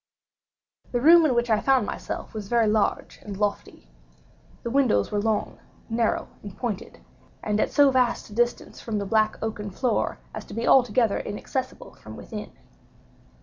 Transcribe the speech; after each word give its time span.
The 0.91 0.99
room 0.99 1.27
in 1.27 1.35
which 1.35 1.51
I 1.51 1.59
found 1.61 1.85
myself 1.85 2.33
was 2.33 2.47
very 2.47 2.65
large 2.65 3.19
and 3.21 3.37
lofty. 3.37 3.87
The 4.63 4.71
windows 4.71 5.11
were 5.11 5.21
long, 5.21 5.59
narrow, 5.91 6.27
and 6.41 6.57
pointed, 6.57 7.01
and 7.43 7.59
at 7.59 7.71
so 7.71 7.91
vast 7.91 8.31
a 8.31 8.33
distance 8.33 8.81
from 8.81 8.97
the 8.97 9.05
black 9.05 9.37
oaken 9.43 9.69
floor 9.69 10.17
as 10.33 10.43
to 10.45 10.55
be 10.55 10.65
altogether 10.67 11.19
inaccessible 11.19 11.93
from 11.93 12.15
within. 12.17 12.51